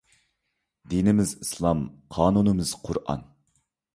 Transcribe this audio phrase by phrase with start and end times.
[0.93, 1.85] دىنىمىز ئىسلام
[2.17, 3.23] قانۇنىمىز قۇرئان